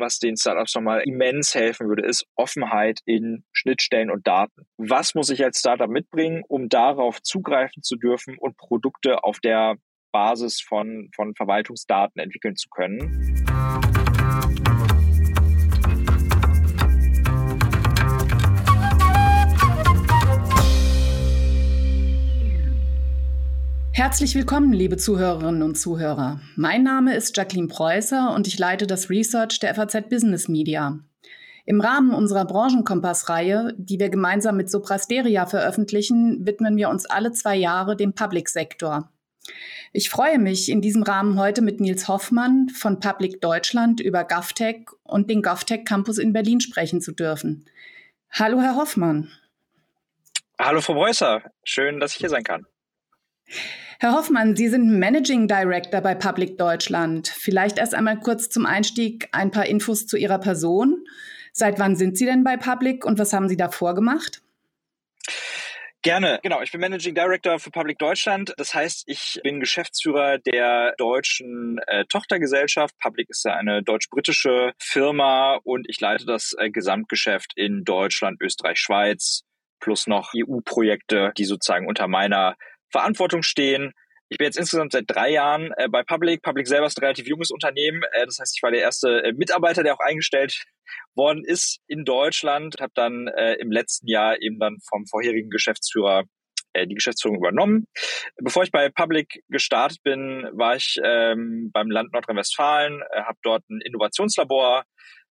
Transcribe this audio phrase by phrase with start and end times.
[0.00, 4.66] was den Startups nochmal immens helfen würde, ist Offenheit in Schnittstellen und Daten.
[4.78, 9.76] Was muss ich als Startup mitbringen, um darauf zugreifen zu dürfen und Produkte auf der
[10.12, 14.09] Basis von, von Verwaltungsdaten entwickeln zu können?
[24.00, 26.40] Herzlich willkommen, liebe Zuhörerinnen und Zuhörer.
[26.56, 30.98] Mein Name ist Jacqueline Preußer und ich leite das Research der FAZ Business Media.
[31.66, 37.56] Im Rahmen unserer Branchenkompass-Reihe, die wir gemeinsam mit Soprasteria veröffentlichen, widmen wir uns alle zwei
[37.56, 39.10] Jahre dem Public-Sektor.
[39.92, 44.86] Ich freue mich, in diesem Rahmen heute mit Nils Hoffmann von Public Deutschland über GovTech
[45.02, 47.66] und den GovTech Campus in Berlin sprechen zu dürfen.
[48.30, 49.28] Hallo, Herr Hoffmann.
[50.58, 51.42] Hallo, Frau Preußer.
[51.64, 52.64] Schön, dass ich hier sein kann.
[54.02, 57.28] Herr Hoffmann, Sie sind Managing Director bei Public Deutschland.
[57.28, 61.04] Vielleicht erst einmal kurz zum Einstieg ein paar Infos zu Ihrer Person.
[61.52, 64.40] Seit wann sind Sie denn bei Public und was haben Sie davor gemacht?
[66.00, 66.40] Gerne.
[66.42, 68.54] Genau, ich bin Managing Director für Public Deutschland.
[68.56, 72.98] Das heißt, ich bin Geschäftsführer der deutschen äh, Tochtergesellschaft.
[73.00, 78.78] Public ist ja eine deutsch-britische Firma und ich leite das äh, Gesamtgeschäft in Deutschland, Österreich,
[78.80, 79.42] Schweiz
[79.80, 82.56] plus noch EU-Projekte, die sozusagen unter meiner
[82.90, 83.92] Verantwortung stehen.
[84.28, 86.42] Ich bin jetzt insgesamt seit drei Jahren äh, bei Public.
[86.42, 88.02] Public selber ist ein relativ junges Unternehmen.
[88.12, 90.62] Äh, das heißt, ich war der erste äh, Mitarbeiter, der auch eingestellt
[91.14, 92.76] worden ist in Deutschland.
[92.80, 96.24] Habe dann äh, im letzten Jahr eben dann vom vorherigen Geschäftsführer
[96.72, 97.86] äh, die Geschäftsführung übernommen.
[98.36, 103.68] Bevor ich bei Public gestartet bin, war ich ähm, beim Land Nordrhein-Westfalen, äh, habe dort
[103.68, 104.84] ein Innovationslabor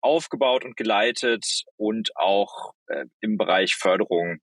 [0.02, 4.40] aufgebaut und geleitet und auch äh, im Bereich Förderung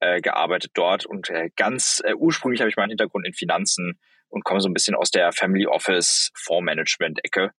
[0.00, 4.44] äh, gearbeitet dort und äh, ganz äh, ursprünglich habe ich meinen Hintergrund in Finanzen und
[4.44, 7.52] komme so ein bisschen aus der Family Office Fondsmanagement Ecke.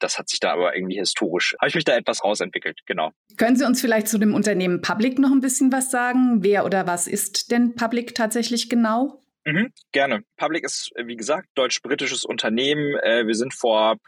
[0.00, 3.12] Das hat sich da aber irgendwie historisch, habe ich mich da etwas rausentwickelt, genau.
[3.36, 6.42] Können Sie uns vielleicht zu dem Unternehmen Public noch ein bisschen was sagen?
[6.42, 9.22] Wer oder was ist denn Public tatsächlich genau?
[9.46, 10.24] Mhm, gerne.
[10.36, 12.96] Public ist, wie gesagt, deutsch-britisches Unternehmen.
[13.02, 13.98] Äh, wir sind vor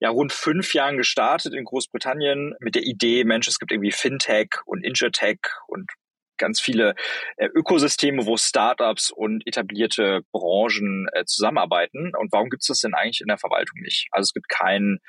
[0.00, 4.48] ja, rund fünf Jahren gestartet in Großbritannien mit der Idee, Mensch, es gibt irgendwie Fintech
[4.64, 5.90] und Insurtech und
[6.38, 6.94] ganz viele
[7.36, 12.12] äh, Ökosysteme, wo Startups und etablierte Branchen äh, zusammenarbeiten.
[12.16, 14.08] Und warum gibt es das denn eigentlich in der Verwaltung nicht?
[14.10, 15.00] Also es gibt keinen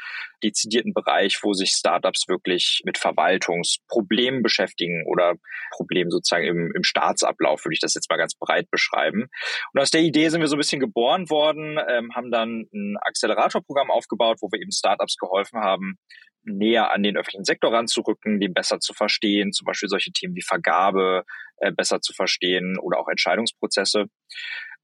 [0.44, 5.36] dezidierten Bereich, wo sich Startups wirklich mit Verwaltungsproblemen beschäftigen oder
[5.72, 9.28] Problemen sozusagen im, im Staatsablauf, würde ich das jetzt mal ganz breit beschreiben.
[9.74, 12.98] Und aus der Idee sind wir so ein bisschen geboren worden, ähm, haben dann ein
[13.02, 15.98] Acceleratorprogramm aufgebaut, wo wir eben Startups geholfen haben,
[16.48, 20.42] näher an den öffentlichen Sektor ranzurücken, den besser zu verstehen, zum Beispiel solche Themen wie
[20.42, 21.24] Vergabe
[21.58, 24.06] äh, besser zu verstehen oder auch Entscheidungsprozesse.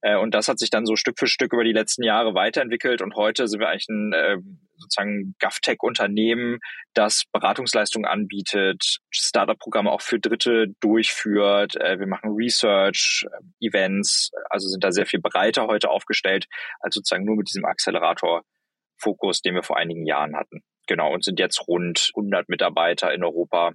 [0.04, 3.00] Äh, und das hat sich dann so Stück für Stück über die letzten Jahre weiterentwickelt
[3.02, 4.36] und heute sind wir eigentlich ein äh,
[4.76, 6.58] sozusagen GovTech-Unternehmen,
[6.92, 11.76] das Beratungsleistungen anbietet, Startup-Programme auch für Dritte durchführt.
[11.76, 16.46] Äh, wir machen Research, äh, Events, also sind da sehr viel breiter heute aufgestellt
[16.80, 20.62] als sozusagen nur mit diesem Accelerator-Fokus, den wir vor einigen Jahren hatten.
[20.86, 23.72] Genau, und sind jetzt rund 100 Mitarbeiter in Europa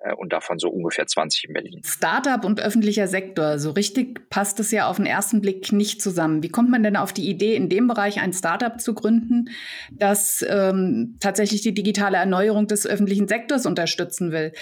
[0.00, 1.82] äh, und davon so ungefähr 20 in Berlin.
[1.84, 6.42] Startup und öffentlicher Sektor, so richtig passt es ja auf den ersten Blick nicht zusammen.
[6.42, 9.50] Wie kommt man denn auf die Idee, in dem Bereich ein Startup zu gründen,
[9.90, 14.52] das ähm, tatsächlich die digitale Erneuerung des öffentlichen Sektors unterstützen will?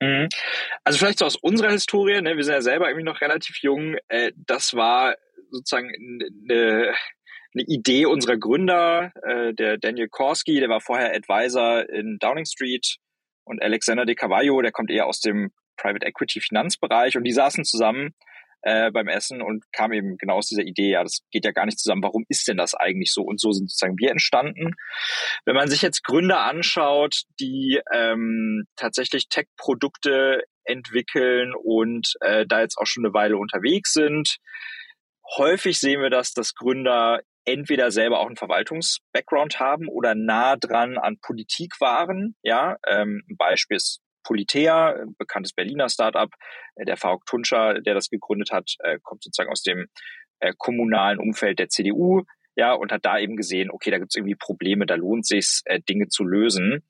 [0.00, 0.28] Mhm.
[0.84, 3.96] Also vielleicht so aus unserer Historie, ne, wir sind ja selber irgendwie noch relativ jung,
[4.08, 5.16] äh, das war
[5.50, 5.90] sozusagen
[6.48, 6.94] eine
[7.54, 12.96] eine Idee unserer Gründer, äh, der Daniel Korski, der war vorher Advisor in Downing Street
[13.44, 17.64] und Alexander de Cavallo, der kommt eher aus dem Private Equity Finanzbereich und die saßen
[17.64, 18.14] zusammen
[18.62, 21.66] äh, beim Essen und kam eben genau aus dieser Idee, ja, das geht ja gar
[21.66, 23.22] nicht zusammen, warum ist denn das eigentlich so?
[23.22, 24.74] Und so sind sozusagen wir entstanden.
[25.44, 32.78] Wenn man sich jetzt Gründer anschaut, die ähm, tatsächlich Tech-Produkte entwickeln und äh, da jetzt
[32.78, 34.38] auch schon eine Weile unterwegs sind,
[35.36, 40.98] häufig sehen wir das, dass Gründer entweder selber auch einen Verwaltungs-Background haben oder nah dran
[40.98, 42.36] an Politik waren.
[42.42, 46.30] Ja, ähm, Beispiel ist Politea, bekanntes Berliner Startup.
[46.74, 49.86] Äh, der Faruk Tunscher, der das gegründet hat, äh, kommt sozusagen aus dem
[50.40, 52.22] äh, kommunalen Umfeld der CDU.
[52.56, 55.62] Ja, und hat da eben gesehen, okay, da gibt es irgendwie Probleme, da lohnt sich
[55.88, 56.84] Dinge zu lösen.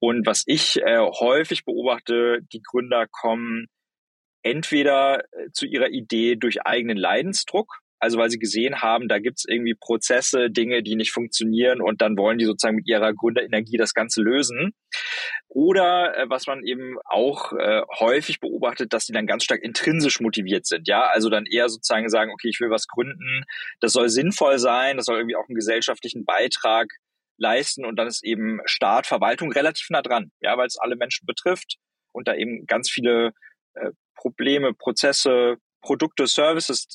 [0.00, 3.68] Und was ich äh, häufig beobachte, die Gründer kommen
[4.42, 9.74] entweder zu ihrer Idee durch eigenen Leidensdruck, also weil sie gesehen haben, da gibt's irgendwie
[9.74, 14.22] Prozesse, Dinge, die nicht funktionieren und dann wollen die sozusagen mit ihrer Gründerenergie das Ganze
[14.22, 14.72] lösen.
[15.48, 20.20] Oder äh, was man eben auch äh, häufig beobachtet, dass die dann ganz stark intrinsisch
[20.20, 20.86] motiviert sind.
[20.86, 23.44] Ja, also dann eher sozusagen sagen, okay, ich will was gründen,
[23.80, 26.88] das soll sinnvoll sein, das soll irgendwie auch einen gesellschaftlichen Beitrag
[27.38, 31.26] leisten und dann ist eben Staat, Verwaltung relativ nah dran, ja, weil es alle Menschen
[31.26, 31.76] betrifft
[32.12, 33.32] und da eben ganz viele
[33.74, 36.88] äh, Probleme, Prozesse, Produkte, Services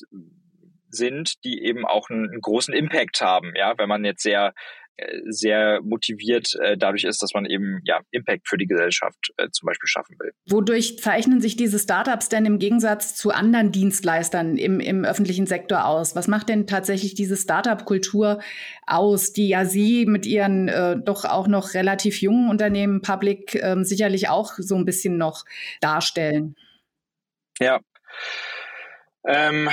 [0.94, 4.54] sind, die eben auch einen, einen großen Impact haben, ja, wenn man jetzt sehr
[4.96, 9.48] äh, sehr motiviert äh, dadurch ist, dass man eben ja Impact für die Gesellschaft äh,
[9.50, 10.32] zum Beispiel schaffen will.
[10.46, 15.86] Wodurch zeichnen sich diese Startups denn im Gegensatz zu anderen Dienstleistern im, im öffentlichen Sektor
[15.86, 16.14] aus?
[16.14, 18.40] Was macht denn tatsächlich diese Startup-Kultur
[18.86, 23.74] aus, die ja Sie mit Ihren äh, doch auch noch relativ jungen Unternehmen Public äh,
[23.82, 25.44] sicherlich auch so ein bisschen noch
[25.80, 26.54] darstellen?
[27.58, 27.80] Ja.
[29.26, 29.70] Ähm,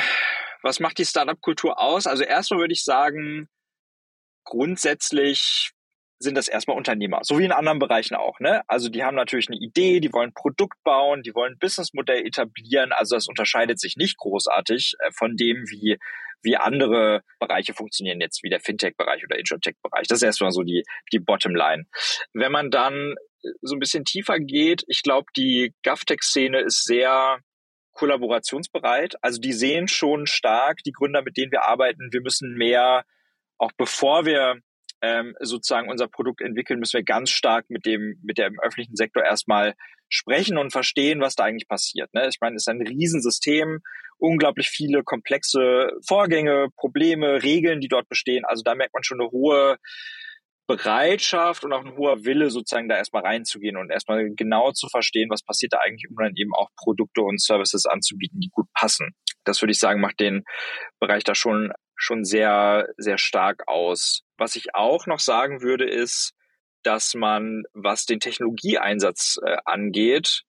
[0.63, 2.07] was macht die Startup-Kultur aus?
[2.07, 3.47] Also erstmal würde ich sagen,
[4.43, 5.71] grundsätzlich
[6.19, 8.39] sind das erstmal Unternehmer, so wie in anderen Bereichen auch.
[8.39, 8.61] Ne?
[8.67, 12.91] Also die haben natürlich eine Idee, die wollen Produkt bauen, die wollen Businessmodell etablieren.
[12.91, 15.97] Also das unterscheidet sich nicht großartig äh, von dem, wie
[16.43, 20.07] wie andere Bereiche funktionieren jetzt, wie der Fintech-Bereich oder Insurtech-Bereich.
[20.07, 21.85] Das ist erstmal so die, die Bottomline.
[22.33, 23.15] Wenn man dann
[23.61, 27.39] so ein bisschen tiefer geht, ich glaube, die GovTech-Szene ist sehr
[28.01, 29.13] kollaborationsbereit.
[29.21, 33.05] Also die sehen schon stark, die Gründer, mit denen wir arbeiten, wir müssen mehr
[33.59, 34.59] auch bevor wir
[35.03, 39.23] ähm, sozusagen unser Produkt entwickeln, müssen wir ganz stark mit dem, mit dem öffentlichen Sektor
[39.23, 39.75] erstmal
[40.09, 42.11] sprechen und verstehen, was da eigentlich passiert.
[42.15, 42.27] Ne?
[42.27, 43.81] Ich meine, es ist ein Riesensystem,
[44.17, 48.45] unglaublich viele komplexe Vorgänge, Probleme, Regeln, die dort bestehen.
[48.45, 49.77] Also da merkt man schon eine hohe
[50.75, 55.29] Bereitschaft und auch ein hoher Wille, sozusagen da erstmal reinzugehen und erstmal genau zu verstehen,
[55.29, 59.11] was passiert da eigentlich, um dann eben auch Produkte und Services anzubieten, die gut passen.
[59.43, 60.43] Das würde ich sagen, macht den
[60.99, 61.71] Bereich da schon
[62.01, 64.23] schon sehr, sehr stark aus.
[64.37, 66.33] Was ich auch noch sagen würde, ist,
[66.83, 70.41] dass man, was den Technologieeinsatz äh, angeht,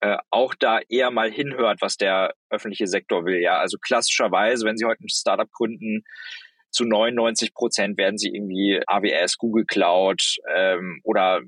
[0.00, 3.40] äh, auch da eher mal hinhört, was der öffentliche Sektor will.
[3.40, 6.02] Ja, also klassischerweise, wenn Sie heute ein Startup gründen,
[6.76, 11.40] zu 99 Prozent werden Sie irgendwie AWS, Google Cloud ähm, oder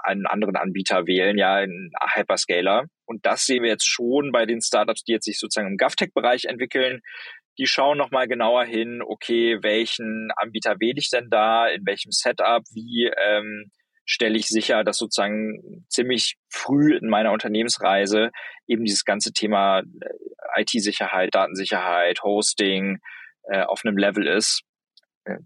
[0.00, 2.86] einen anderen Anbieter wählen, ja, einen Hyperscaler.
[3.06, 6.46] Und das sehen wir jetzt schon bei den Startups, die jetzt sich sozusagen im GovTech-Bereich
[6.46, 7.00] entwickeln,
[7.58, 12.62] die schauen nochmal genauer hin, okay, welchen Anbieter wähle ich denn da, in welchem Setup,
[12.72, 13.70] wie ähm,
[14.04, 18.30] stelle ich sicher, dass sozusagen ziemlich früh in meiner Unternehmensreise
[18.66, 22.98] eben dieses ganze Thema äh, IT-Sicherheit, Datensicherheit, Hosting
[23.44, 24.62] äh, auf einem Level ist,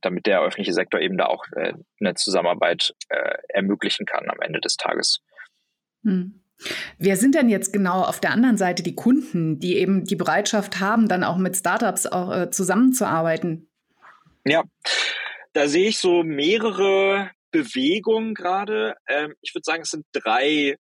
[0.00, 4.60] damit der öffentliche Sektor eben da auch äh, eine Zusammenarbeit äh, ermöglichen kann am Ende
[4.60, 5.20] des Tages.
[6.02, 6.42] Hm.
[6.98, 10.80] Wer sind denn jetzt genau auf der anderen Seite die Kunden, die eben die Bereitschaft
[10.80, 13.68] haben, dann auch mit Startups auch, äh, zusammenzuarbeiten?
[14.44, 14.64] Ja,
[15.52, 18.94] da sehe ich so mehrere Bewegungen gerade.
[19.06, 20.76] Ähm, ich würde sagen, es sind drei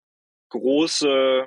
[0.51, 1.47] große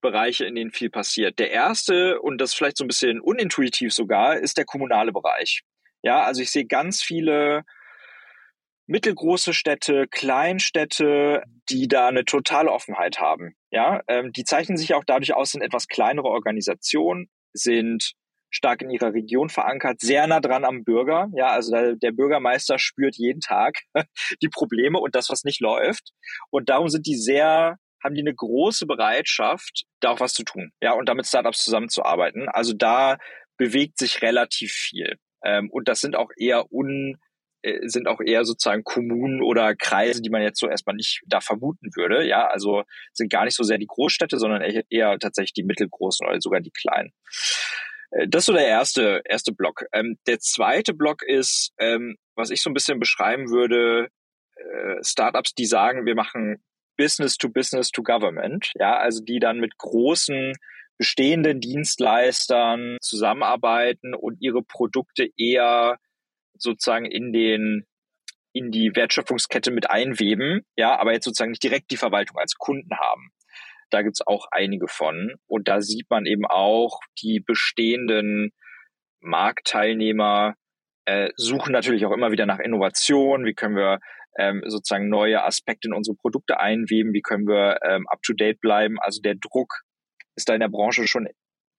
[0.00, 1.38] Bereiche, in denen viel passiert.
[1.38, 5.62] Der erste, und das vielleicht so ein bisschen unintuitiv sogar, ist der kommunale Bereich.
[6.02, 7.64] Ja, also ich sehe ganz viele
[8.86, 13.54] mittelgroße Städte, Kleinstädte, die da eine totale Offenheit haben.
[13.70, 18.14] Ja, ähm, die zeichnen sich auch dadurch aus, sind etwas kleinere Organisationen, sind
[18.50, 21.28] stark in ihrer Region verankert, sehr nah dran am Bürger.
[21.34, 23.74] Ja, also der, der Bürgermeister spürt jeden Tag
[24.42, 26.10] die Probleme und das, was nicht läuft.
[26.50, 30.72] Und darum sind die sehr, haben die eine große Bereitschaft, da auch was zu tun.
[30.82, 32.48] Ja, und damit Startups zusammenzuarbeiten.
[32.48, 33.18] Also da
[33.56, 35.16] bewegt sich relativ viel.
[35.44, 37.16] Ähm, und das sind auch eher un,
[37.62, 41.40] äh, sind auch eher sozusagen Kommunen oder Kreise, die man jetzt so erstmal nicht da
[41.40, 42.26] vermuten würde.
[42.26, 46.40] Ja, also sind gar nicht so sehr die Großstädte, sondern eher, tatsächlich die mittelgroßen oder
[46.40, 47.12] sogar die kleinen.
[48.10, 49.84] Äh, das ist so der erste, erste Block.
[49.92, 54.08] Ähm, der zweite Block ist, ähm, was ich so ein bisschen beschreiben würde,
[54.56, 56.62] äh, Startups, die sagen, wir machen
[56.96, 58.72] Business to Business to Government.
[58.74, 60.54] Ja, also die dann mit großen
[61.00, 65.96] bestehenden Dienstleistern zusammenarbeiten und ihre Produkte eher
[66.58, 67.86] sozusagen in den
[68.52, 72.98] in die Wertschöpfungskette mit einweben, ja, aber jetzt sozusagen nicht direkt die Verwaltung als Kunden
[72.98, 73.30] haben.
[73.88, 75.36] Da gibt's auch einige von.
[75.46, 78.50] Und da sieht man eben auch, die bestehenden
[79.20, 80.54] Marktteilnehmer
[81.06, 83.46] äh, suchen natürlich auch immer wieder nach Innovation.
[83.46, 84.00] Wie können wir
[84.38, 87.14] ähm, sozusagen neue Aspekte in unsere Produkte einweben?
[87.14, 88.98] Wie können wir ähm, up-to-date bleiben?
[89.00, 89.80] Also der Druck
[90.36, 91.28] ist da in der Branche schon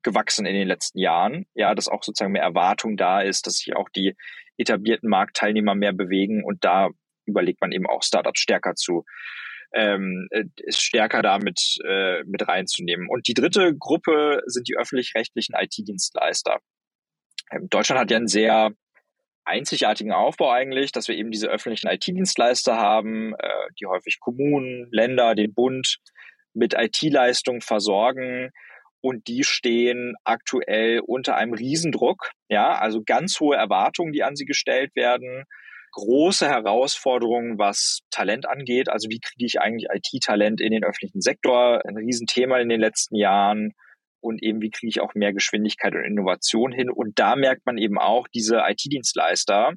[0.03, 1.46] gewachsen in den letzten Jahren.
[1.53, 4.15] Ja, dass auch sozusagen mehr Erwartung da ist, dass sich auch die
[4.58, 6.89] etablierten Marktteilnehmer mehr bewegen und da
[7.25, 9.05] überlegt man eben auch Startups stärker zu
[9.74, 10.27] ähm,
[10.58, 13.08] ist stärker damit äh, mit reinzunehmen.
[13.10, 16.60] Und die dritte Gruppe sind die öffentlich-rechtlichen IT-Dienstleister.
[17.51, 18.72] Ähm, Deutschland hat ja einen sehr
[19.43, 25.36] einzigartigen Aufbau eigentlich, dass wir eben diese öffentlichen IT-Dienstleister haben, äh, die häufig Kommunen, Länder,
[25.36, 26.00] den Bund
[26.53, 28.51] mit IT-Leistungen versorgen,
[29.03, 32.29] und die stehen aktuell unter einem Riesendruck.
[32.50, 35.46] Ja, also ganz hohe Erwartungen, die an sie gestellt werden.
[35.91, 38.89] große Herausforderung, was Talent angeht.
[38.89, 41.81] Also wie kriege ich eigentlich IT-Talent in den öffentlichen Sektor?
[41.86, 43.74] Ein Riesenthema in den letzten Jahren.
[44.22, 46.89] Und eben, wie kriege ich auch mehr Geschwindigkeit und Innovation hin?
[46.89, 49.74] Und da merkt man eben auch, diese IT-Dienstleister,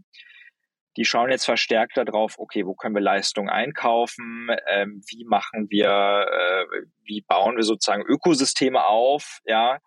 [0.96, 5.88] die schauen jetzt verstärkt darauf, okay, wo können wir Leistungen einkaufen, ähm, wie machen wir,
[5.88, 6.64] äh,
[7.04, 9.78] wie bauen wir sozusagen Ökosysteme auf, ja,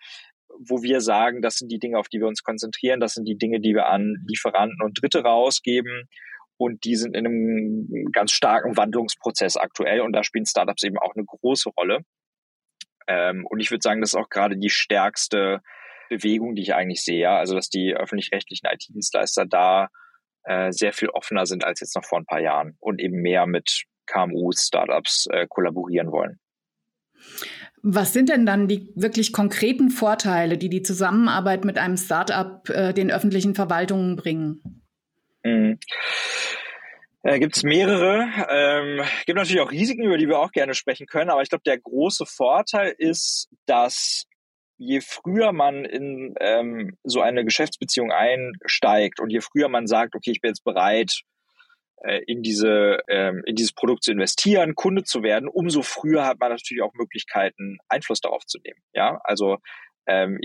[0.60, 3.38] wo wir sagen, das sind die Dinge, auf die wir uns konzentrieren, das sind die
[3.38, 6.08] Dinge, die wir an Lieferanten und Dritte rausgeben.
[6.60, 11.14] Und die sind in einem ganz starken Wandlungsprozess aktuell und da spielen Startups eben auch
[11.16, 12.00] eine große Rolle.
[13.08, 15.62] Ähm, und ich würde sagen, das ist auch gerade die stärkste
[16.10, 17.30] Bewegung, die ich eigentlich sehe.
[17.30, 19.90] Also, dass die öffentlich-rechtlichen IT-Dienstleister da
[20.48, 23.46] äh, sehr viel offener sind als jetzt noch vor ein paar Jahren und eben mehr
[23.46, 26.40] mit KMUs, Startups äh, kollaborieren wollen.
[27.84, 32.94] Was sind denn dann die wirklich konkreten Vorteile, die die Zusammenarbeit mit einem Startup äh,
[32.94, 34.84] den öffentlichen Verwaltungen bringen?
[35.44, 35.80] Mhm.
[37.24, 38.28] Äh, gibt es mehrere.
[38.50, 41.30] Ähm, gibt natürlich auch Risiken, über die wir auch gerne sprechen können.
[41.30, 44.26] Aber ich glaube, der große Vorteil ist, dass
[44.78, 50.32] je früher man in ähm, so eine Geschäftsbeziehung einsteigt und je früher man sagt, okay,
[50.32, 51.22] ich bin jetzt bereit,
[52.04, 56.40] äh, in diese ähm, in dieses Produkt zu investieren, Kunde zu werden, umso früher hat
[56.40, 58.80] man natürlich auch Möglichkeiten, Einfluss darauf zu nehmen.
[58.94, 59.58] Ja, also
[60.08, 60.40] ähm,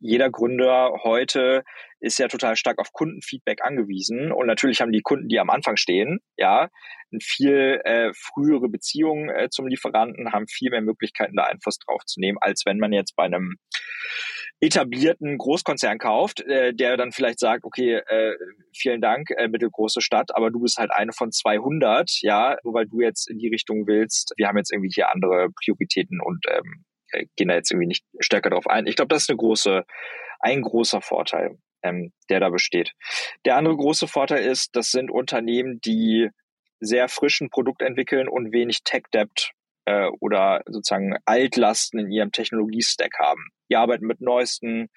[0.00, 1.62] jeder Gründer heute
[2.00, 5.76] ist ja total stark auf Kundenfeedback angewiesen und natürlich haben die Kunden, die am Anfang
[5.76, 6.68] stehen, ja,
[7.10, 12.04] eine viel äh, frühere Beziehung äh, zum Lieferanten, haben viel mehr Möglichkeiten, da Einfluss drauf
[12.04, 13.56] zu nehmen, als wenn man jetzt bei einem
[14.60, 18.34] etablierten Großkonzern kauft, äh, der dann vielleicht sagt, okay, äh,
[18.74, 22.86] vielen Dank, äh, mittelgroße Stadt, aber du bist halt eine von 200, ja, nur weil
[22.86, 24.32] du jetzt in die Richtung willst.
[24.36, 26.93] Wir haben jetzt irgendwie hier andere Prioritäten und ähm, äh,
[27.36, 28.86] gehen da jetzt irgendwie nicht stärker drauf ein.
[28.86, 29.84] Ich glaube, das ist eine große,
[30.40, 32.92] ein großer Vorteil, ähm, der da besteht.
[33.44, 36.30] Der andere große Vorteil ist, das sind Unternehmen, die
[36.80, 39.52] sehr frischen Produkt entwickeln und wenig Tech-Debt
[39.86, 43.48] äh, oder sozusagen Altlasten in ihrem Technologiestack haben.
[43.70, 44.90] Die arbeiten mit neuesten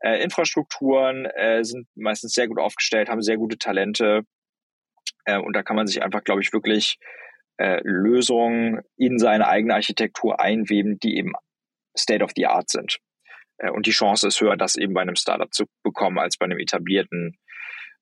[0.00, 4.22] äh, Infrastrukturen, äh, sind meistens sehr gut aufgestellt, haben sehr gute Talente.
[5.24, 6.98] Äh, und da kann man sich einfach, glaube ich, wirklich
[7.58, 11.32] äh, Lösungen in seine eigene Architektur einweben, die eben
[11.98, 12.98] State of the Art sind.
[13.58, 16.44] Äh, und die Chance ist höher, das eben bei einem Startup zu bekommen, als bei
[16.44, 17.38] einem etablierten,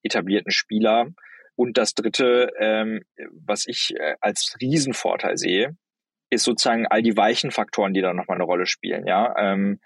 [0.02, 1.08] etablierten Spieler.
[1.56, 3.02] Und das dritte, ähm,
[3.46, 5.76] was ich äh, als Riesenvorteil sehe,
[6.28, 9.06] ist sozusagen all die weichen Faktoren, die da nochmal eine Rolle spielen.
[9.06, 9.80] Ja, ähm,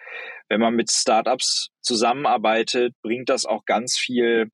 [0.49, 4.51] wenn man mit Startups zusammenarbeitet, bringt das auch ganz viel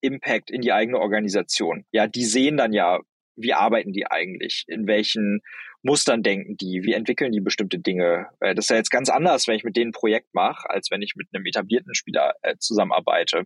[0.00, 1.84] Impact in die eigene Organisation.
[1.92, 2.98] Ja, die sehen dann ja,
[3.38, 5.40] wie arbeiten die eigentlich, in welchen
[5.82, 8.26] Mustern denken die, wie entwickeln die bestimmte Dinge.
[8.40, 10.90] Äh, das ist ja jetzt ganz anders, wenn ich mit denen ein Projekt mache, als
[10.90, 13.44] wenn ich mit einem etablierten Spieler äh, zusammenarbeite.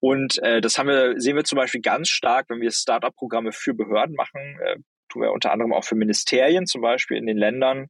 [0.00, 3.74] Und äh, das haben wir, sehen wir zum Beispiel ganz stark, wenn wir Startup-Programme für
[3.74, 4.76] Behörden machen, äh,
[5.08, 7.88] tun wir unter anderem auch für Ministerien, zum Beispiel in den Ländern.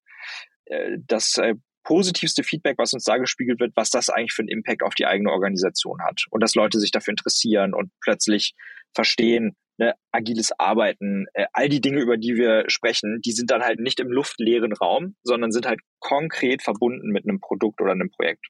[0.67, 4.49] Äh, das äh, positivste Feedback, was uns da gespiegelt wird, was das eigentlich für einen
[4.49, 6.25] Impact auf die eigene Organisation hat.
[6.31, 8.55] Und dass Leute sich dafür interessieren und plötzlich
[8.95, 13.63] verstehen, ne, agiles Arbeiten, äh, all die Dinge, über die wir sprechen, die sind dann
[13.63, 18.11] halt nicht im luftleeren Raum, sondern sind halt konkret verbunden mit einem Produkt oder einem
[18.11, 18.47] Projekt.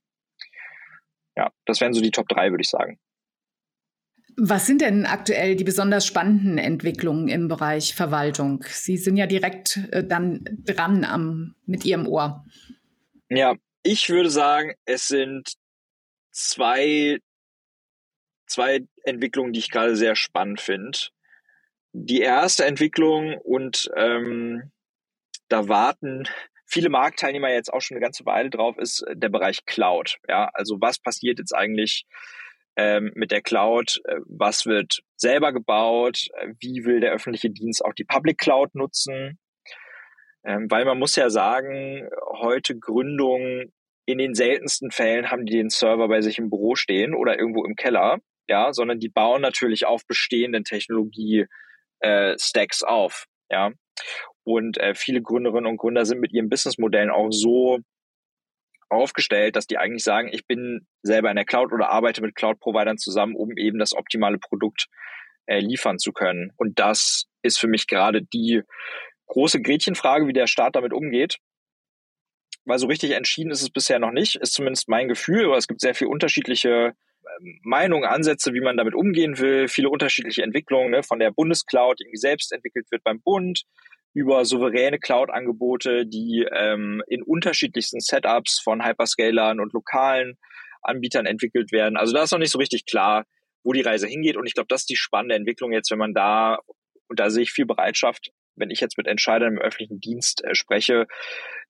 [1.36, 2.98] Ja, das wären so die Top drei, würde ich sagen.
[4.36, 8.64] Was sind denn aktuell die besonders spannenden Entwicklungen im Bereich Verwaltung?
[8.66, 12.44] Sie sind ja direkt äh, dann dran am, mit Ihrem Ohr.
[13.28, 15.52] Ja, ich würde sagen, es sind
[16.30, 17.18] zwei,
[18.52, 20.99] zwei Entwicklungen, die ich gerade sehr spannend finde.
[21.92, 24.71] Die erste Entwicklung und ähm,
[25.49, 26.28] da warten
[26.66, 30.16] viele Marktteilnehmer jetzt auch schon eine ganze Weile drauf, ist der Bereich Cloud.
[30.26, 32.06] Ja, also was passiert jetzt eigentlich
[32.76, 37.85] ähm, mit der Cloud, äh, was wird selber gebaut, äh, wie will der öffentliche Dienst
[37.85, 39.38] auch die Public Cloud nutzen.
[40.44, 42.09] Ähm, weil man muss ja sagen,
[42.40, 43.73] heute Gründungen
[44.06, 47.64] in den seltensten Fällen haben die den Server bei sich im Büro stehen oder irgendwo
[47.64, 48.18] im Keller,
[48.52, 53.73] ja, sondern die bauen natürlich auf bestehenden Technologie-Stacks äh, auf, ja.
[54.44, 57.78] Und äh, viele Gründerinnen und Gründer sind mit ihren Businessmodellen auch so
[58.90, 62.99] aufgestellt, dass die eigentlich sagen, ich bin selber in der Cloud oder arbeite mit Cloud-Providern
[62.99, 64.88] zusammen, um eben das optimale Produkt
[65.47, 66.52] äh, liefern zu können.
[66.56, 68.61] Und das ist für mich gerade die
[69.28, 71.38] große Gretchenfrage, wie der Staat damit umgeht.
[72.66, 75.68] Weil so richtig entschieden ist es bisher noch nicht, ist zumindest mein Gefühl, aber es
[75.68, 76.94] gibt sehr viele unterschiedliche
[77.62, 82.04] Meinungen, Ansätze, wie man damit umgehen will, viele unterschiedliche Entwicklungen ne, von der Bundescloud, die
[82.04, 83.62] irgendwie selbst entwickelt wird beim Bund,
[84.14, 90.36] über souveräne Cloud-Angebote, die ähm, in unterschiedlichsten Setups von Hyperscalern und lokalen
[90.82, 91.96] Anbietern entwickelt werden.
[91.96, 93.24] Also da ist noch nicht so richtig klar,
[93.64, 94.36] wo die Reise hingeht.
[94.36, 96.58] Und ich glaube, das ist die spannende Entwicklung jetzt, wenn man da,
[97.08, 100.54] und da sehe ich viel Bereitschaft, wenn ich jetzt mit Entscheidern im öffentlichen Dienst äh,
[100.54, 101.06] spreche,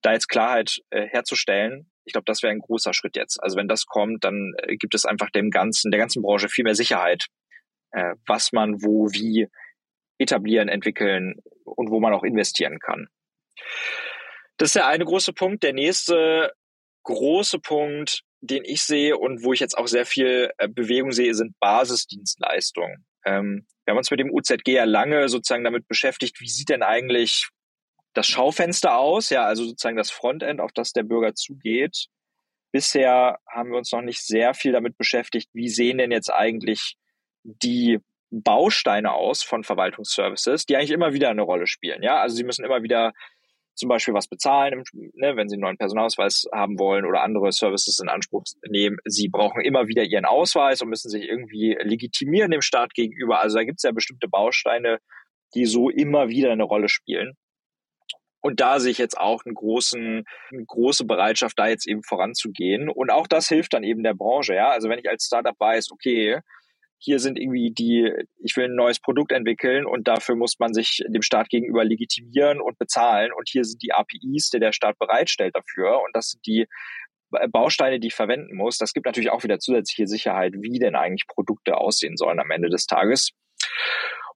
[0.00, 1.91] da jetzt Klarheit äh, herzustellen.
[2.04, 3.42] Ich glaube, das wäre ein großer Schritt jetzt.
[3.42, 6.64] Also wenn das kommt, dann äh, gibt es einfach dem ganzen, der ganzen Branche viel
[6.64, 7.26] mehr Sicherheit,
[7.92, 9.48] äh, was man wo wie
[10.18, 13.08] etablieren, entwickeln und wo man auch investieren kann.
[14.56, 15.62] Das ist der eine große Punkt.
[15.62, 16.52] Der nächste
[17.04, 21.34] große Punkt, den ich sehe und wo ich jetzt auch sehr viel äh, Bewegung sehe,
[21.34, 23.04] sind Basisdienstleistungen.
[23.24, 26.82] Ähm, wir haben uns mit dem UZG ja lange sozusagen damit beschäftigt, wie sieht denn
[26.82, 27.48] eigentlich
[28.14, 32.06] das Schaufenster aus, ja, also sozusagen das Frontend, auf das der Bürger zugeht.
[32.72, 36.96] Bisher haben wir uns noch nicht sehr viel damit beschäftigt, wie sehen denn jetzt eigentlich
[37.42, 37.98] die
[38.30, 42.02] Bausteine aus von Verwaltungsservices, die eigentlich immer wieder eine Rolle spielen.
[42.02, 43.12] Ja, also sie müssen immer wieder
[43.74, 47.98] zum Beispiel was bezahlen, ne, wenn sie einen neuen Personalausweis haben wollen oder andere Services
[48.00, 48.98] in Anspruch nehmen.
[49.04, 53.40] Sie brauchen immer wieder ihren Ausweis und müssen sich irgendwie legitimieren dem Staat gegenüber.
[53.40, 54.98] Also da gibt es ja bestimmte Bausteine,
[55.54, 57.34] die so immer wieder eine Rolle spielen.
[58.42, 62.88] Und da sehe ich jetzt auch einen großen, eine große Bereitschaft, da jetzt eben voranzugehen.
[62.88, 64.54] Und auch das hilft dann eben der Branche.
[64.54, 66.40] Ja, also wenn ich als Startup weiß, okay,
[66.98, 71.02] hier sind irgendwie die, ich will ein neues Produkt entwickeln und dafür muss man sich
[71.08, 73.32] dem Staat gegenüber legitimieren und bezahlen.
[73.32, 76.00] Und hier sind die APIs, die der Staat bereitstellt dafür.
[76.04, 76.66] Und das sind die
[77.50, 78.78] Bausteine, die ich verwenden muss.
[78.78, 82.68] Das gibt natürlich auch wieder zusätzliche Sicherheit, wie denn eigentlich Produkte aussehen sollen am Ende
[82.68, 83.30] des Tages.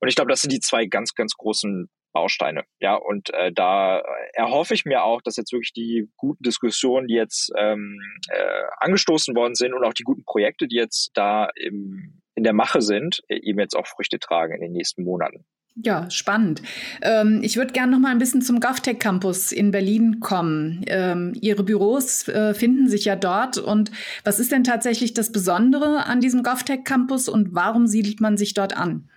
[0.00, 2.64] Und ich glaube, das sind die zwei ganz, ganz großen Bausteine.
[2.80, 7.14] Ja, und äh, da erhoffe ich mir auch, dass jetzt wirklich die guten Diskussionen, die
[7.14, 12.22] jetzt ähm, äh, angestoßen worden sind und auch die guten Projekte, die jetzt da im,
[12.34, 15.44] in der Mache sind, äh, eben jetzt auch Früchte tragen in den nächsten Monaten.
[15.74, 16.62] Ja, spannend.
[17.02, 20.86] Ähm, ich würde gerne noch mal ein bisschen zum GovTech Campus in Berlin kommen.
[20.86, 23.58] Ähm, Ihre Büros äh, finden sich ja dort.
[23.58, 23.90] Und
[24.24, 28.54] was ist denn tatsächlich das Besondere an diesem GovTech Campus und warum siedelt man sich
[28.54, 29.10] dort an?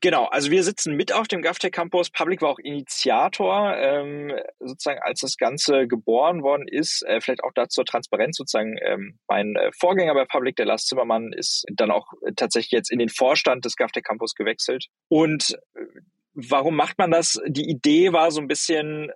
[0.00, 2.10] Genau, also wir sitzen mit auf dem GovTech Campus.
[2.10, 7.04] Public war auch Initiator, ähm, sozusagen als das Ganze geboren worden ist.
[7.06, 8.76] Äh, vielleicht auch dazu zur Transparenz sozusagen.
[8.84, 12.98] Ähm, mein äh, Vorgänger bei Public, der Lars Zimmermann, ist dann auch tatsächlich jetzt in
[12.98, 14.86] den Vorstand des GovTech Campus gewechselt.
[15.08, 15.80] Und äh,
[16.34, 17.40] warum macht man das?
[17.46, 19.12] Die Idee war so ein bisschen,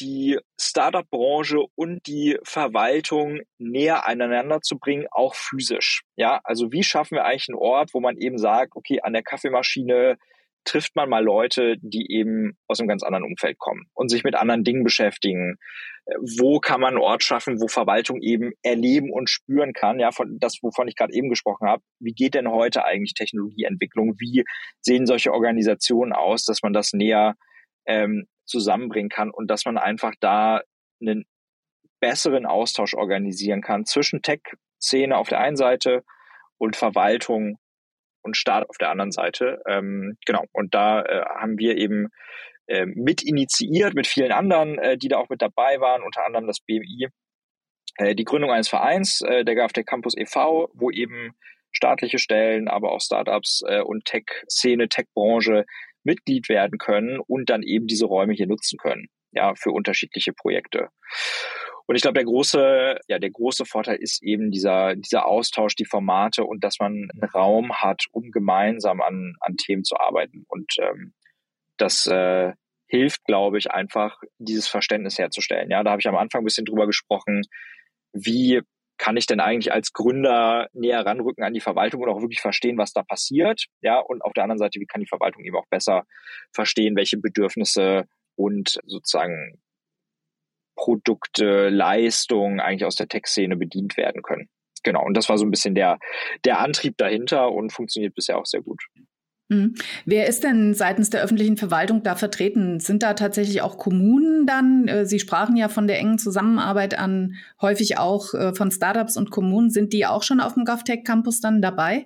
[0.00, 6.02] die Startup-Branche und die Verwaltung näher aneinander zu bringen, auch physisch.
[6.16, 9.22] Ja, also wie schaffen wir eigentlich einen Ort, wo man eben sagt, okay, an der
[9.22, 10.18] Kaffeemaschine
[10.64, 14.34] trifft man mal Leute, die eben aus einem ganz anderen Umfeld kommen und sich mit
[14.34, 15.56] anderen Dingen beschäftigen.
[16.38, 19.98] Wo kann man einen Ort schaffen, wo Verwaltung eben erleben und spüren kann?
[19.98, 21.82] Ja, von das, wovon ich gerade eben gesprochen habe.
[22.00, 24.14] Wie geht denn heute eigentlich Technologieentwicklung?
[24.18, 24.44] Wie
[24.80, 27.34] sehen solche Organisationen aus, dass man das näher
[27.86, 30.62] ähm, zusammenbringen kann und dass man einfach da
[31.00, 31.24] einen
[32.00, 36.04] besseren Austausch organisieren kann zwischen Tech-Szene auf der einen Seite
[36.58, 37.58] und Verwaltung
[38.22, 39.62] und Staat auf der anderen Seite.
[39.66, 42.08] Ähm, genau, und da äh, haben wir eben
[42.66, 46.46] äh, mit initiiert mit vielen anderen, äh, die da auch mit dabei waren, unter anderem
[46.46, 47.08] das BMI,
[47.96, 51.32] äh, die Gründung eines Vereins, äh, der GAF Campus e.V., wo eben
[51.72, 55.64] staatliche Stellen, aber auch Startups äh, und Tech-Szene, Tech-Branche
[56.08, 60.88] Mitglied werden können und dann eben diese Räume hier nutzen können, ja, für unterschiedliche Projekte.
[61.86, 65.86] Und ich glaube, der große, ja, der große Vorteil ist eben dieser, dieser Austausch, die
[65.86, 70.44] Formate und dass man einen Raum hat, um gemeinsam an, an Themen zu arbeiten.
[70.48, 71.14] Und ähm,
[71.78, 72.52] das äh,
[72.88, 75.70] hilft, glaube ich, einfach, dieses Verständnis herzustellen.
[75.70, 77.42] Ja, da habe ich am Anfang ein bisschen drüber gesprochen,
[78.12, 78.60] wie
[78.98, 82.78] kann ich denn eigentlich als Gründer näher ranrücken an die Verwaltung und auch wirklich verstehen,
[82.78, 83.66] was da passiert?
[83.80, 86.04] Ja, und auf der anderen Seite, wie kann die Verwaltung eben auch besser
[86.52, 88.04] verstehen, welche Bedürfnisse
[88.36, 89.60] und sozusagen
[90.76, 94.48] Produkte, Leistungen eigentlich aus der Tech-Szene bedient werden können.
[94.84, 95.04] Genau.
[95.04, 95.98] Und das war so ein bisschen der,
[96.44, 98.80] der Antrieb dahinter und funktioniert bisher auch sehr gut.
[99.48, 99.76] Mhm.
[100.04, 102.80] Wer ist denn seitens der öffentlichen Verwaltung da vertreten?
[102.80, 104.88] Sind da tatsächlich auch Kommunen dann?
[104.88, 109.30] Äh, Sie sprachen ja von der engen Zusammenarbeit an, häufig auch äh, von Startups und
[109.30, 109.70] Kommunen.
[109.70, 112.04] Sind die auch schon auf dem GovTech Campus dann dabei?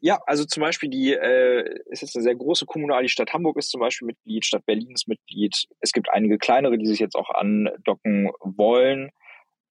[0.00, 3.56] Ja, also zum Beispiel die, äh, es ist eine sehr große Kommune, die Stadt Hamburg
[3.56, 5.66] ist zum Beispiel Mitglied, Stadt Berlin ist Mitglied.
[5.80, 9.10] Es gibt einige kleinere, die sich jetzt auch andocken wollen.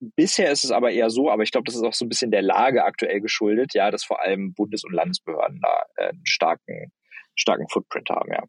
[0.00, 2.30] Bisher ist es aber eher so, aber ich glaube, das ist auch so ein bisschen
[2.30, 6.92] der Lage aktuell geschuldet, ja, dass vor allem Bundes- und Landesbehörden da äh, einen starken,
[7.34, 8.44] starken Footprint haben, ja.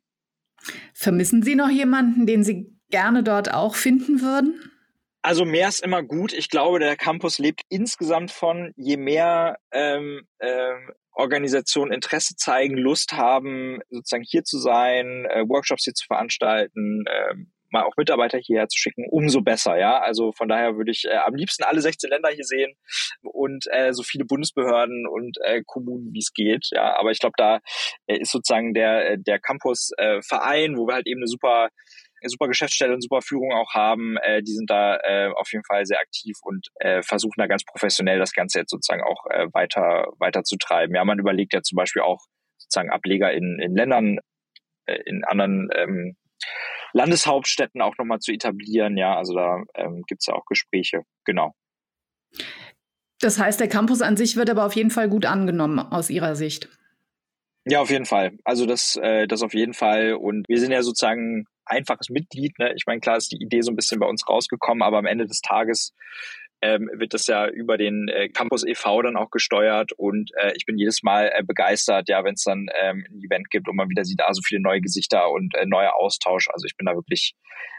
[0.93, 4.71] Vermissen Sie noch jemanden, den Sie gerne dort auch finden würden?
[5.21, 6.33] Also mehr ist immer gut.
[6.33, 13.13] Ich glaube, der Campus lebt insgesamt von, je mehr ähm, ähm, Organisationen Interesse zeigen, Lust
[13.13, 18.67] haben, sozusagen hier zu sein, äh, Workshops hier zu veranstalten, ähm, mal auch Mitarbeiter hierher
[18.67, 19.99] zu schicken, umso besser, ja.
[19.99, 22.73] Also von daher würde ich äh, am liebsten alle 16 Länder hier sehen
[23.21, 26.97] und äh, so viele Bundesbehörden und äh, Kommunen, wie es geht, ja.
[26.97, 27.59] Aber ich glaube, da
[28.07, 31.69] äh, ist sozusagen der, äh, der Campus-Verein, äh, wo wir halt eben eine super
[32.23, 35.85] super Geschäftsstelle und super Führung auch haben, äh, die sind da äh, auf jeden Fall
[35.85, 40.07] sehr aktiv und äh, versuchen da ganz professionell das Ganze jetzt sozusagen auch äh, weiter
[40.17, 40.95] weiter zu treiben.
[40.95, 42.25] Ja, man überlegt ja zum Beispiel auch
[42.57, 44.17] sozusagen Ableger in, in Ländern,
[44.85, 46.17] äh, in anderen ähm,
[46.93, 48.97] Landeshauptstädten auch nochmal zu etablieren.
[48.97, 51.03] Ja, also da ähm, gibt es ja auch Gespräche.
[51.25, 51.53] Genau.
[53.19, 56.35] Das heißt, der Campus an sich wird aber auf jeden Fall gut angenommen aus Ihrer
[56.35, 56.69] Sicht.
[57.65, 58.37] Ja, auf jeden Fall.
[58.45, 60.13] Also das, äh, das auf jeden Fall.
[60.13, 62.57] Und wir sind ja sozusagen einfaches Mitglied.
[62.59, 62.73] Ne?
[62.75, 65.25] Ich meine, klar ist die Idee so ein bisschen bei uns rausgekommen, aber am Ende
[65.25, 65.93] des Tages
[66.61, 69.01] ähm, wird das ja über den äh, Campus e.V.
[69.03, 72.67] dann auch gesteuert und äh, ich bin jedes Mal äh, begeistert, ja, wenn es dann
[72.81, 75.53] ähm, ein Event gibt und man wieder sieht, da ah, so viele neue Gesichter und
[75.55, 76.47] äh, neuer Austausch.
[76.51, 77.35] Also ich bin da wirklich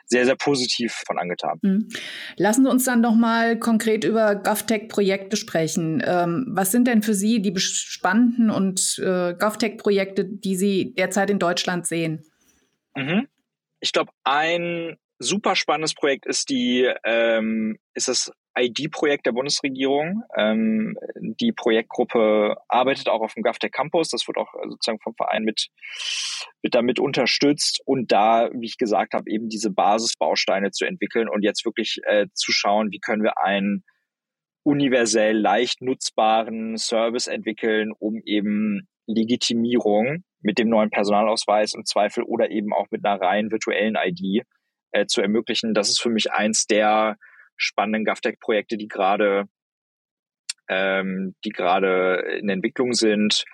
[0.06, 1.58] sehr, sehr positiv von angetan.
[1.62, 1.88] Mhm.
[2.36, 6.02] Lassen Sie uns dann noch mal konkret über GovTech-Projekte sprechen.
[6.04, 11.38] Ähm, was sind denn für Sie die spannenden und äh, GovTech-Projekte, die Sie derzeit in
[11.38, 12.24] Deutschland sehen?
[12.94, 13.28] Mhm.
[13.80, 20.22] Ich glaube, ein super spannendes Projekt ist die ähm, ist das ID-Projekt der Bundesregierung.
[20.36, 24.08] Ähm, die Projektgruppe arbeitet auch auf dem GovTech Campus.
[24.08, 25.68] Das wird auch äh, sozusagen vom Verein mit,
[26.62, 31.42] wird damit unterstützt und da, wie ich gesagt habe, eben diese Basisbausteine zu entwickeln und
[31.42, 33.84] jetzt wirklich äh, zu schauen, wie können wir einen
[34.62, 42.50] universell leicht nutzbaren Service entwickeln, um eben Legitimierung mit dem neuen Personalausweis im Zweifel oder
[42.50, 44.44] eben auch mit einer rein virtuellen ID
[44.92, 45.74] äh, zu ermöglichen.
[45.74, 47.16] Das ist für mich eins der
[47.58, 49.48] spannenden GovTech-Projekte, die gerade
[50.68, 53.44] ähm, die gerade in Entwicklung sind.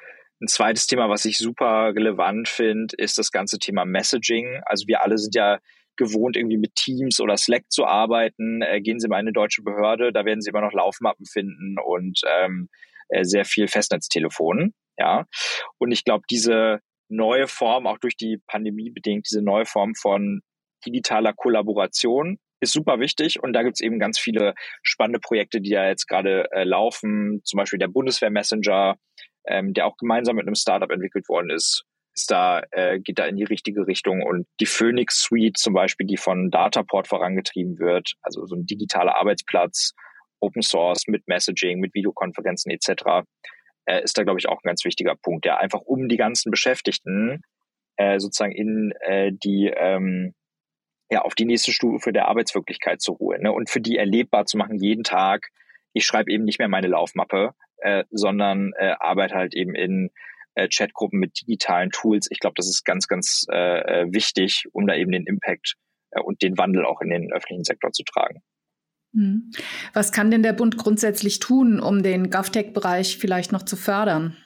[0.40, 4.60] Ein zweites Thema, was ich super relevant finde, ist das ganze Thema Messaging.
[4.66, 5.58] Also wir alle sind ja
[5.96, 8.62] gewohnt, irgendwie mit Teams oder Slack zu arbeiten.
[8.62, 11.76] Äh, gehen Sie mal in eine deutsche Behörde, da werden Sie immer noch Laufmappen finden
[11.78, 12.68] und ähm,
[13.08, 14.74] äh, sehr viel Festnetztelefon.
[14.98, 15.24] Ja,
[15.78, 20.40] und ich glaube, diese neue Form, auch durch die Pandemie bedingt, diese neue Form von
[20.84, 25.70] digitaler Kollaboration ist super wichtig und da gibt es eben ganz viele spannende Projekte, die
[25.70, 28.96] ja jetzt gerade äh, laufen, zum Beispiel der Bundeswehr Messenger,
[29.46, 33.26] ähm, der auch gemeinsam mit einem Startup entwickelt worden ist, ist da, äh, geht da
[33.26, 38.14] in die richtige Richtung und die Phoenix Suite zum Beispiel, die von Dataport vorangetrieben wird,
[38.22, 39.92] also so ein digitaler Arbeitsplatz,
[40.40, 43.24] Open Source mit Messaging, mit Videokonferenzen etc.,
[43.86, 46.50] äh, ist da, glaube ich, auch ein ganz wichtiger Punkt, ja, einfach um die ganzen
[46.50, 47.42] Beschäftigten
[47.96, 50.34] äh, sozusagen in äh, die ähm,
[51.10, 53.52] ja, auf die nächste Stufe der Arbeitswirklichkeit zu holen ne?
[53.52, 55.50] und für die erlebbar zu machen, jeden Tag.
[55.92, 60.10] Ich schreibe eben nicht mehr meine Laufmappe, äh, sondern äh, arbeite halt eben in
[60.54, 62.28] äh, Chatgruppen mit digitalen Tools.
[62.30, 65.74] Ich glaube, das ist ganz, ganz äh, äh, wichtig, um da eben den Impact
[66.10, 68.42] äh, und den Wandel auch in den öffentlichen Sektor zu tragen.
[69.14, 69.52] Hm.
[69.92, 74.36] Was kann denn der Bund grundsätzlich tun, um den GovTech-Bereich vielleicht noch zu fördern?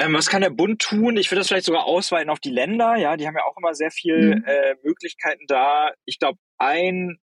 [0.00, 1.16] Ähm, was kann der Bund tun?
[1.16, 2.96] Ich würde das vielleicht sogar ausweiten auf die Länder.
[2.96, 4.44] Ja, die haben ja auch immer sehr viel mhm.
[4.44, 5.90] äh, Möglichkeiten da.
[6.04, 7.18] Ich glaube, ein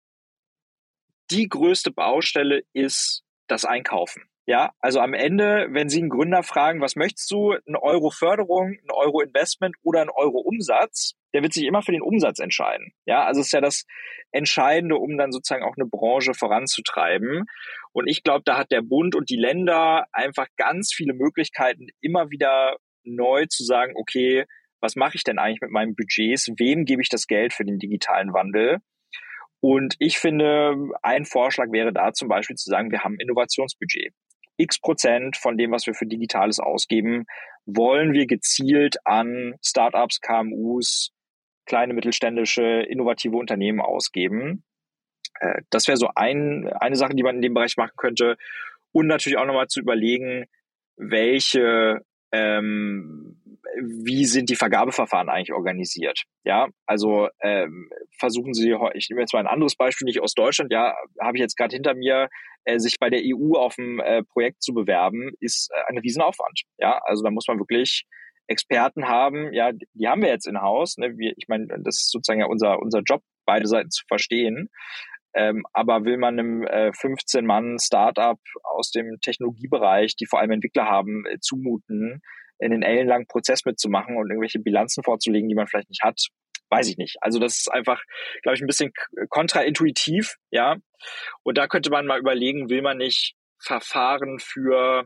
[1.30, 4.24] die größte Baustelle ist das Einkaufen.
[4.46, 7.52] Ja, also am Ende, wenn Sie einen Gründer fragen, was möchtest du?
[7.52, 11.92] Ein Euro Förderung, ein Euro Investment oder ein Euro Umsatz, der wird sich immer für
[11.92, 12.92] den Umsatz entscheiden.
[13.06, 13.85] Ja, also es ist ja das
[14.33, 17.44] Entscheidende, um dann sozusagen auch eine Branche voranzutreiben.
[17.92, 22.31] Und ich glaube, da hat der Bund und die Länder einfach ganz viele Möglichkeiten, immer
[22.31, 24.44] wieder neu zu sagen, okay,
[24.81, 26.48] was mache ich denn eigentlich mit meinen Budgets?
[26.59, 28.79] Wem gebe ich das Geld für den digitalen Wandel?
[29.61, 34.14] Und ich finde, ein Vorschlag wäre da zum Beispiel zu sagen, wir haben Innovationsbudget.
[34.57, 37.24] X Prozent von dem, was wir für Digitales ausgeben,
[37.66, 41.12] wollen wir gezielt an Startups, KMUs,
[41.66, 44.64] kleine mittelständische, innovative Unternehmen ausgeben.
[45.40, 48.37] Äh, das wäre so ein, eine Sache, die man in dem Bereich machen könnte.
[48.92, 50.46] Und natürlich auch nochmal zu überlegen,
[50.96, 52.00] welche
[52.33, 53.40] ähm,
[53.76, 56.24] wie sind die Vergabeverfahren eigentlich organisiert?
[56.44, 60.72] Ja, also ähm, versuchen Sie, ich nehme jetzt mal ein anderes Beispiel, nicht aus Deutschland,
[60.72, 62.29] ja, habe ich jetzt gerade hinter mir,
[62.64, 66.62] äh, sich bei der EU auf ein äh, Projekt zu bewerben, ist äh, ein Riesenaufwand.
[66.79, 68.05] Ja, also da muss man wirklich
[68.46, 70.96] Experten haben, ja, die haben wir jetzt in Haus.
[70.96, 71.16] Ne?
[71.16, 74.68] Wir, ich meine, das ist sozusagen ja unser, unser Job, beide Seiten zu verstehen.
[75.34, 81.24] Ähm, aber will man einem äh, 15-Mann-Startup aus dem Technologiebereich, die vor allem Entwickler haben,
[81.26, 82.20] äh, zumuten,
[82.58, 86.20] in den ellenlangen Prozess mitzumachen und irgendwelche Bilanzen vorzulegen, die man vielleicht nicht hat,
[86.68, 87.16] weiß ich nicht.
[87.20, 88.02] Also das ist einfach,
[88.42, 88.92] glaube ich, ein bisschen
[89.28, 90.76] kontraintuitiv, ja.
[91.42, 95.04] Und da könnte man mal überlegen, will man nicht Verfahren für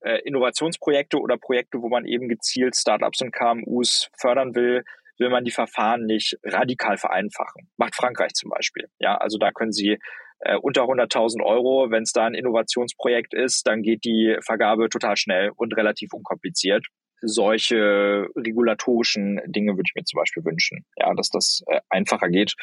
[0.00, 4.84] äh, Innovationsprojekte oder Projekte, wo man eben gezielt Startups und KMUs fördern will,
[5.18, 7.70] will man die Verfahren nicht radikal vereinfachen.
[7.76, 8.88] Macht Frankreich zum Beispiel.
[8.98, 9.98] Ja, also da können Sie
[10.40, 15.16] äh, unter 100.000 Euro, wenn es da ein Innovationsprojekt ist, dann geht die Vergabe total
[15.16, 16.86] schnell und relativ unkompliziert.
[17.22, 22.54] Solche regulatorischen Dinge würde ich mir zum Beispiel wünschen, ja, dass das äh, einfacher geht.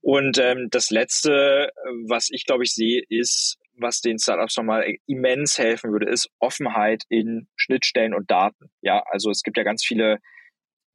[0.00, 1.70] Und ähm, das Letzte,
[2.06, 7.04] was ich glaube ich sehe, ist, was den Startups nochmal immens helfen würde, ist Offenheit
[7.08, 8.70] in Schnittstellen und Daten.
[8.82, 10.18] Ja, also es gibt ja ganz viele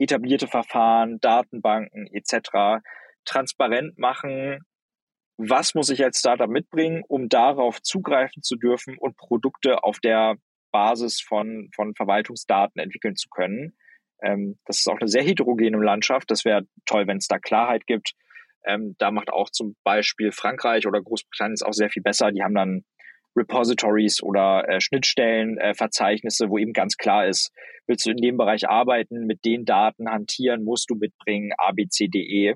[0.04, 2.84] etablierte Verfahren, Datenbanken etc.
[3.26, 4.60] transparent machen,
[5.38, 10.36] was muss ich als Startup mitbringen, um darauf zugreifen zu dürfen und Produkte auf der
[10.72, 13.76] Basis von, von Verwaltungsdaten entwickeln zu können.
[14.22, 16.30] Ähm, das ist auch eine sehr heterogene Landschaft.
[16.30, 18.14] Das wäre toll, wenn es da Klarheit gibt.
[18.66, 22.32] Ähm, da macht auch zum Beispiel Frankreich oder Großbritannien es auch sehr viel besser.
[22.32, 22.86] Die haben dann
[23.36, 27.52] Repositories oder äh, Schnittstellen, äh, Verzeichnisse, wo eben ganz klar ist,
[27.88, 31.88] willst du in dem Bereich arbeiten, mit den Daten hantieren, musst du mitbringen, A, B,
[31.88, 32.56] C, D, E.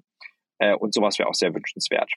[0.60, 2.12] Äh, und sowas wäre auch sehr wünschenswert.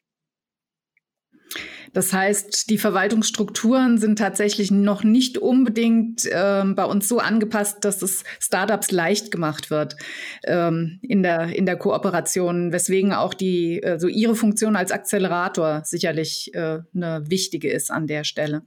[1.92, 8.02] Das heißt, die Verwaltungsstrukturen sind tatsächlich noch nicht unbedingt äh, bei uns so angepasst, dass
[8.02, 9.96] es Startups leicht gemacht wird
[10.44, 16.54] ähm, in, der, in der Kooperation, weswegen auch die, äh, ihre Funktion als Akzelerator sicherlich
[16.54, 18.62] äh, eine wichtige ist an der Stelle.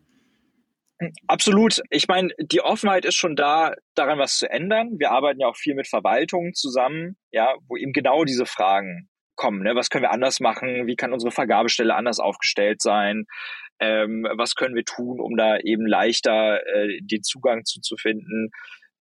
[1.27, 1.81] Absolut.
[1.89, 4.99] Ich meine, die Offenheit ist schon da, daran was zu ändern.
[4.99, 9.63] Wir arbeiten ja auch viel mit Verwaltungen zusammen, ja, wo eben genau diese Fragen kommen.
[9.63, 9.75] Ne?
[9.75, 10.87] Was können wir anders machen?
[10.87, 13.25] Wie kann unsere Vergabestelle anders aufgestellt sein?
[13.79, 18.51] Ähm, was können wir tun, um da eben leichter äh, den Zugang zu, zu finden?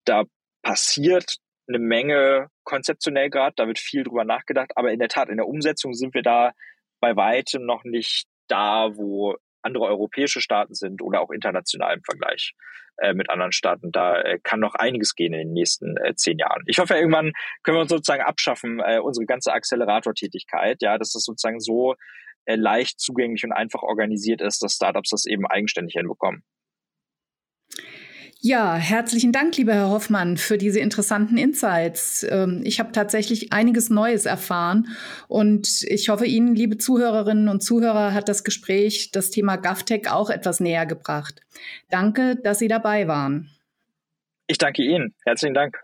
[0.05, 0.25] Da
[0.63, 1.37] passiert
[1.69, 5.47] eine Menge konzeptionell gerade, da wird viel drüber nachgedacht, aber in der Tat, in der
[5.47, 6.53] Umsetzung sind wir da
[7.01, 12.55] bei weitem noch nicht da, wo andere europäische Staaten sind oder auch international im Vergleich
[12.99, 13.93] äh, mit anderen Staaten.
[13.93, 16.63] Da äh, kann noch einiges gehen in den nächsten äh, zehn Jahren.
[16.67, 21.25] Ich hoffe, irgendwann können wir uns sozusagen abschaffen, äh, unsere ganze Accelerator-Tätigkeit, ja, dass das
[21.25, 21.95] sozusagen so
[22.45, 26.43] äh, leicht zugänglich und einfach organisiert ist, dass Startups das eben eigenständig hinbekommen.
[28.45, 32.27] Ja, herzlichen Dank, lieber Herr Hoffmann, für diese interessanten Insights.
[32.29, 34.89] Ähm, ich habe tatsächlich einiges Neues erfahren
[35.29, 40.29] und ich hoffe, Ihnen, liebe Zuhörerinnen und Zuhörer, hat das Gespräch das Thema GovTech auch
[40.29, 41.41] etwas näher gebracht.
[41.89, 43.49] Danke, dass Sie dabei waren.
[44.49, 45.15] Ich danke Ihnen.
[45.25, 45.81] Herzlichen Dank.